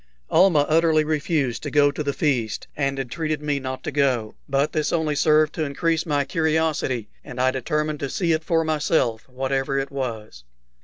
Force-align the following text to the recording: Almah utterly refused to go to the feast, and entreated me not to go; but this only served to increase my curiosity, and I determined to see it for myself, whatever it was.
Almah 0.31 0.65
utterly 0.67 1.03
refused 1.03 1.61
to 1.61 1.69
go 1.69 1.91
to 1.91 2.01
the 2.01 2.11
feast, 2.11 2.65
and 2.75 2.97
entreated 2.97 3.39
me 3.43 3.59
not 3.59 3.83
to 3.83 3.91
go; 3.91 4.33
but 4.49 4.71
this 4.73 4.91
only 4.91 5.15
served 5.15 5.53
to 5.53 5.63
increase 5.63 6.07
my 6.07 6.25
curiosity, 6.25 7.07
and 7.23 7.39
I 7.39 7.51
determined 7.51 7.99
to 7.99 8.09
see 8.09 8.31
it 8.31 8.43
for 8.43 8.63
myself, 8.63 9.29
whatever 9.29 9.77
it 9.77 9.91
was. 9.91 10.43